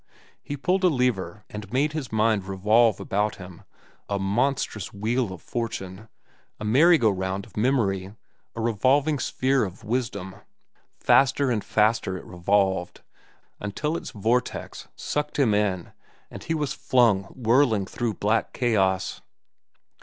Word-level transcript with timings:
He 0.41 0.57
pulled 0.57 0.83
a 0.83 0.87
lever 0.87 1.43
and 1.47 1.71
made 1.71 1.93
his 1.93 2.11
mind 2.11 2.47
revolve 2.47 2.99
about 2.99 3.35
him, 3.35 3.61
a 4.09 4.17
monstrous 4.17 4.91
wheel 4.91 5.31
of 5.31 5.43
fortune, 5.43 6.09
a 6.59 6.65
merry 6.65 6.97
go 6.97 7.11
round 7.11 7.45
of 7.45 7.55
memory, 7.55 8.15
a 8.55 8.61
revolving 8.61 9.19
sphere 9.19 9.63
of 9.63 9.83
wisdom. 9.83 10.37
Faster 10.99 11.51
and 11.51 11.63
faster 11.63 12.17
it 12.17 12.25
revolved, 12.25 13.01
until 13.59 13.95
its 13.95 14.09
vortex 14.09 14.87
sucked 14.95 15.37
him 15.37 15.53
in 15.53 15.91
and 16.31 16.45
he 16.45 16.55
was 16.55 16.73
flung 16.73 17.25
whirling 17.25 17.85
through 17.85 18.15
black 18.15 18.53
chaos. 18.53 19.21